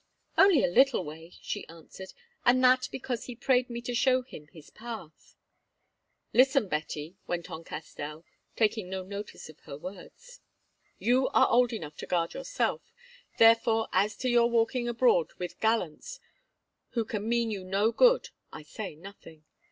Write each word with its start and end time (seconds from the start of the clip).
"Only 0.35 0.63
a 0.63 0.67
little 0.67 1.03
way," 1.05 1.31
she 1.43 1.67
answered, 1.67 2.11
"and 2.43 2.63
that 2.63 2.89
because 2.91 3.25
he 3.25 3.35
prayed 3.35 3.69
me 3.69 3.81
to 3.81 3.93
show 3.93 4.23
him 4.23 4.47
his 4.47 4.71
path." 4.71 5.35
"Listen, 6.33 6.67
Betty," 6.67 7.17
went 7.27 7.51
on 7.51 7.63
Castell, 7.63 8.25
taking 8.55 8.89
no 8.89 9.03
notice 9.03 9.47
of 9.47 9.59
her 9.59 9.77
words. 9.77 10.41
"You 10.97 11.27
are 11.35 11.47
old 11.49 11.71
enough 11.71 11.97
to 11.97 12.07
guard 12.07 12.33
yourself, 12.33 12.91
therefore 13.37 13.89
as 13.93 14.15
to 14.15 14.27
your 14.27 14.49
walking 14.49 14.89
abroad 14.89 15.33
with 15.37 15.59
gallants 15.59 16.19
who 16.93 17.05
can 17.05 17.29
mean 17.29 17.51
you 17.51 17.63
no 17.63 17.91
good 17.91 18.29
I 18.51 18.63
say 18.63 18.95
nothing. 18.95 19.45